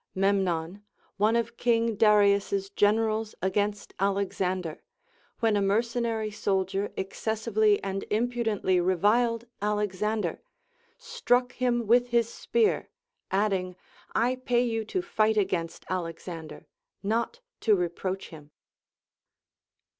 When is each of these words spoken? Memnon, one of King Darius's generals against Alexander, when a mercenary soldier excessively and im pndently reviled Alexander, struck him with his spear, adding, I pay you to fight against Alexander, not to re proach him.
Memnon, 0.15 0.83
one 1.17 1.35
of 1.35 1.57
King 1.57 1.95
Darius's 1.95 2.71
generals 2.71 3.35
against 3.39 3.93
Alexander, 3.99 4.81
when 5.41 5.55
a 5.55 5.61
mercenary 5.61 6.31
soldier 6.31 6.91
excessively 6.97 7.77
and 7.83 8.03
im 8.09 8.31
pndently 8.31 8.83
reviled 8.83 9.45
Alexander, 9.61 10.41
struck 10.97 11.51
him 11.53 11.85
with 11.85 12.07
his 12.07 12.27
spear, 12.27 12.89
adding, 13.29 13.75
I 14.15 14.37
pay 14.37 14.63
you 14.63 14.85
to 14.85 15.03
fight 15.03 15.37
against 15.37 15.85
Alexander, 15.87 16.65
not 17.03 17.41
to 17.59 17.75
re 17.75 17.87
proach 17.89 18.29
him. 18.29 18.49